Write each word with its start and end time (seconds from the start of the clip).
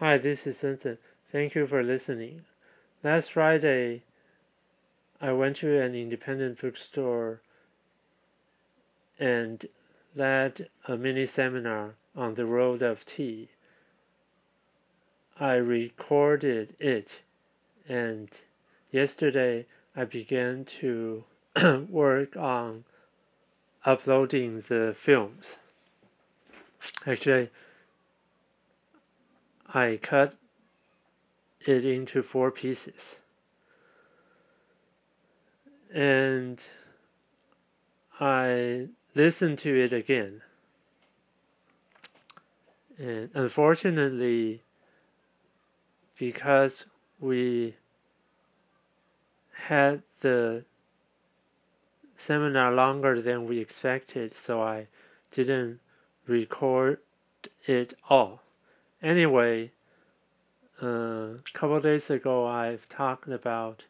Hi, 0.00 0.18
this 0.18 0.46
is 0.46 0.60
Vincent. 0.60 0.98
Thank 1.30 1.54
you 1.54 1.66
for 1.66 1.82
listening. 1.82 2.44
Last 3.04 3.32
Friday, 3.32 4.02
I 5.20 5.32
went 5.32 5.58
to 5.58 5.80
an 5.80 5.94
independent 5.94 6.60
bookstore 6.60 7.40
and 9.20 9.64
led 10.16 10.68
a 10.88 10.96
mini 10.96 11.26
seminar 11.26 11.94
on 12.16 12.34
the 12.34 12.46
world 12.46 12.82
of 12.82 13.04
tea. 13.04 13.50
I 15.38 15.54
recorded 15.54 16.74
it, 16.80 17.20
and 17.86 18.30
yesterday 18.90 19.66
I 19.94 20.04
began 20.04 20.64
to 20.80 21.24
work 21.88 22.36
on 22.36 22.84
uploading 23.84 24.64
the 24.68 24.96
films. 24.98 25.58
Actually, 27.06 27.50
I 29.74 29.98
cut 30.02 30.34
it 31.66 31.84
into 31.84 32.22
four 32.22 32.50
pieces. 32.50 33.16
And 35.94 36.60
I 38.20 38.88
listened 39.14 39.58
to 39.60 39.74
it 39.74 39.92
again. 39.92 40.42
And 42.98 43.30
unfortunately, 43.34 44.62
because 46.18 46.86
we 47.18 47.74
had 49.52 50.02
the 50.20 50.64
seminar 52.16 52.72
longer 52.72 53.20
than 53.20 53.46
we 53.46 53.58
expected, 53.58 54.34
so 54.44 54.62
I 54.62 54.86
didn't 55.32 55.80
record 56.26 56.98
it 57.66 57.94
all. 58.08 58.42
Anyway, 59.02 59.72
a 60.80 60.86
uh, 60.86 61.34
couple 61.54 61.80
days 61.80 62.08
ago 62.08 62.46
I've 62.46 62.88
talked 62.88 63.26
about 63.26 63.82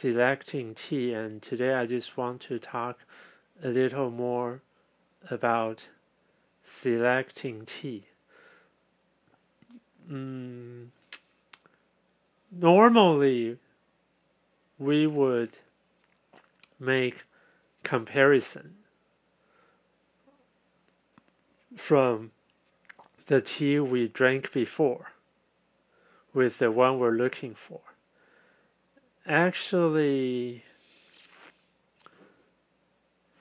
selecting 0.00 0.76
tea, 0.76 1.12
and 1.12 1.42
today 1.42 1.74
I 1.74 1.86
just 1.86 2.16
want 2.16 2.40
to 2.42 2.60
talk 2.60 2.98
a 3.64 3.68
little 3.68 4.12
more 4.12 4.62
about 5.28 5.80
selecting 6.80 7.66
tea. 7.66 8.06
Mm, 10.08 10.88
normally, 12.52 13.58
we 14.78 15.08
would 15.08 15.58
make 16.78 17.24
comparison 17.82 18.74
from 21.76 22.30
the 23.26 23.40
tea 23.40 23.78
we 23.78 24.08
drank 24.08 24.52
before 24.52 25.12
with 26.34 26.58
the 26.58 26.70
one 26.70 26.98
we're 26.98 27.10
looking 27.10 27.54
for. 27.54 27.80
Actually, 29.26 30.64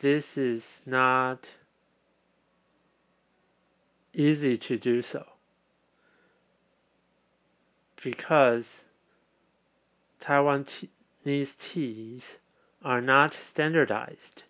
this 0.00 0.36
is 0.36 0.80
not 0.86 1.48
easy 4.14 4.56
to 4.56 4.76
do 4.76 5.02
so 5.02 5.24
because 8.02 8.82
Taiwanese 10.20 10.88
teas 11.58 12.24
are 12.84 13.00
not 13.00 13.34
standardized. 13.34 14.42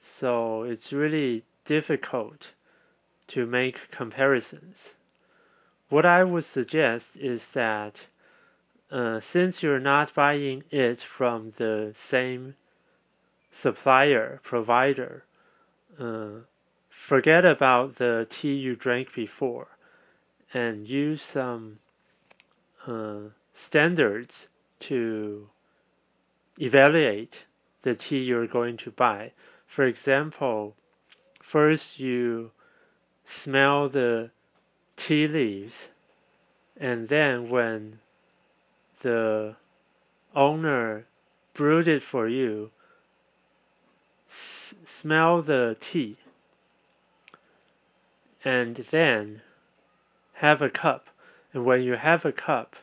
So 0.00 0.62
it's 0.62 0.92
really 0.92 1.44
difficult 1.64 2.48
to 3.28 3.46
make 3.46 3.90
comparisons. 3.90 4.94
What 5.88 6.04
I 6.04 6.24
would 6.24 6.44
suggest 6.44 7.08
is 7.14 7.48
that 7.54 8.02
uh, 8.90 9.20
since 9.20 9.62
you're 9.62 9.80
not 9.80 10.14
buying 10.14 10.64
it 10.70 11.02
from 11.02 11.52
the 11.56 11.94
same 11.94 12.56
supplier, 13.50 14.40
provider, 14.42 15.24
uh, 15.98 16.40
forget 16.88 17.44
about 17.44 17.96
the 17.96 18.26
tea 18.30 18.54
you 18.54 18.76
drank 18.76 19.14
before 19.14 19.68
and 20.54 20.88
use 20.88 21.22
some 21.22 21.78
uh, 22.86 23.30
standards 23.54 24.48
to 24.80 25.48
evaluate 26.58 27.44
the 27.82 27.94
tea 27.94 28.18
you're 28.18 28.46
going 28.46 28.76
to 28.76 28.90
buy. 28.90 29.32
For 29.66 29.84
example, 29.84 30.76
first 31.42 31.98
you 31.98 32.50
smell 33.28 33.90
the 33.90 34.30
tea 34.96 35.28
leaves, 35.28 35.88
and 36.76 37.08
then 37.08 37.50
when 37.50 38.00
the 39.02 39.54
owner 40.34 41.06
brewed 41.52 41.86
it 41.86 42.02
for 42.02 42.26
you, 42.26 42.70
smell 44.28 45.42
the 45.42 45.76
tea, 45.78 46.16
and 48.44 48.76
then 48.90 49.42
have 50.34 50.62
a 50.62 50.70
cup. 50.70 51.08
And 51.52 51.64
when 51.64 51.82
you 51.82 51.94
have 51.94 52.24
a 52.24 52.32
cup, 52.32 52.76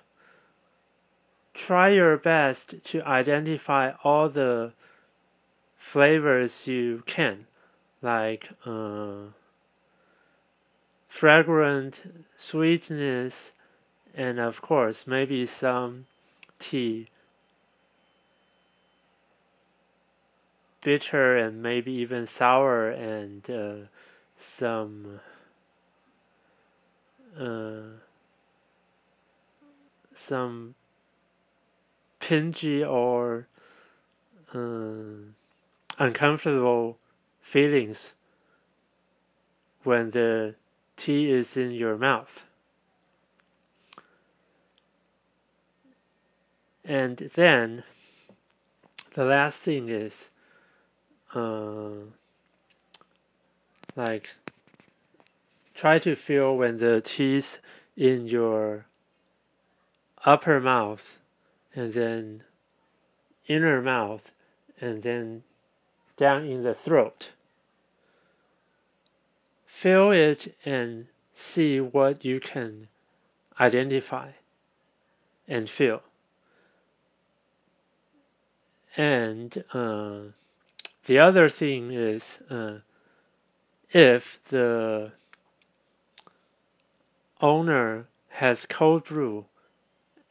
try 1.53 1.89
your 1.89 2.17
best 2.17 2.75
to 2.83 3.01
identify 3.03 3.91
all 4.03 4.29
the 4.29 4.73
flavors 5.77 6.67
you 6.67 7.03
can, 7.05 7.47
like 8.01 8.49
uh, 8.65 9.27
fragrant 11.19 12.01
sweetness, 12.35 13.51
and 14.13 14.37
of 14.37 14.61
course, 14.61 15.05
maybe 15.07 15.45
some 15.45 16.05
tea. 16.59 17.07
Bitter 20.83 21.37
and 21.37 21.63
maybe 21.63 21.91
even 21.93 22.27
sour, 22.27 22.89
and 22.89 23.49
uh, 23.49 23.87
some 24.57 25.21
uh, 27.39 27.95
some 30.13 30.75
pingy 32.21 32.87
or 32.87 33.47
uh, 34.53 35.23
uncomfortable 35.97 36.97
feelings 37.41 38.11
when 39.83 40.11
the 40.11 40.55
tea 40.97 41.31
is 41.31 41.57
in 41.57 41.71
your 41.71 41.97
mouth. 41.97 42.41
And 46.83 47.31
then 47.35 47.83
the 49.15 49.23
last 49.23 49.59
thing 49.59 49.89
is 49.89 50.13
uh, 51.33 52.05
like 53.95 54.29
try 55.73 55.99
to 55.99 56.15
feel 56.15 56.55
when 56.55 56.77
the 56.77 57.01
teeth 57.01 57.57
in 57.97 58.27
your 58.27 58.85
upper 60.25 60.59
mouth 60.59 61.03
and 61.73 61.93
then 61.93 62.43
inner 63.47 63.81
mouth 63.81 64.31
and 64.79 65.03
then 65.03 65.43
down 66.17 66.45
in 66.45 66.63
the 66.63 66.73
throat 66.73 67.29
feel 69.81 70.11
it 70.11 70.55
and 70.65 71.07
see 71.35 71.79
what 71.79 72.23
you 72.23 72.39
can 72.39 72.87
identify 73.59 74.29
and 75.47 75.69
feel. 75.69 76.01
And 78.97 79.63
uh, 79.73 80.19
the 81.05 81.19
other 81.19 81.49
thing 81.49 81.91
is 81.91 82.23
uh, 82.49 82.77
if 83.91 84.23
the 84.49 85.11
owner 87.41 88.07
has 88.29 88.65
cold 88.69 89.05
brew, 89.05 89.45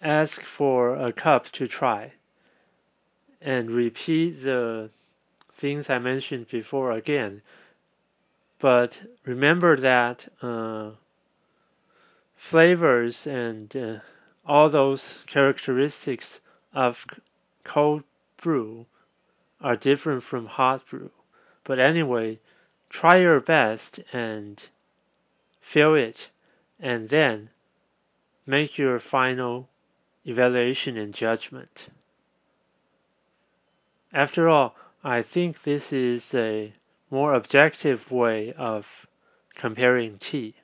ask 0.00 0.42
for 0.42 0.96
a 0.96 1.12
cup 1.12 1.50
to 1.52 1.68
try 1.68 2.12
and 3.40 3.70
repeat 3.70 4.42
the 4.42 4.90
things 5.56 5.90
I 5.90 5.98
mentioned 5.98 6.48
before 6.48 6.92
again 6.92 7.42
but 8.64 8.98
remember 9.26 9.76
that 9.78 10.24
uh, 10.40 10.92
flavors 12.34 13.26
and 13.26 13.76
uh, 13.76 13.98
all 14.46 14.70
those 14.70 15.18
characteristics 15.26 16.40
of 16.72 17.04
cold 17.62 18.04
brew 18.42 18.86
are 19.60 19.76
different 19.76 20.22
from 20.22 20.46
hot 20.46 20.80
brew. 20.88 21.10
But 21.62 21.78
anyway, 21.78 22.38
try 22.88 23.18
your 23.18 23.38
best 23.38 24.00
and 24.14 24.62
feel 25.60 25.94
it, 25.94 26.30
and 26.80 27.10
then 27.10 27.50
make 28.46 28.78
your 28.78 28.98
final 28.98 29.68
evaluation 30.24 30.96
and 30.96 31.12
judgment. 31.12 31.88
After 34.10 34.48
all, 34.48 34.74
I 35.04 35.20
think 35.20 35.64
this 35.64 35.92
is 35.92 36.32
a 36.32 36.72
more 37.14 37.34
objective 37.34 38.10
way 38.10 38.52
of 38.58 38.84
comparing 39.54 40.18
tea. 40.18 40.56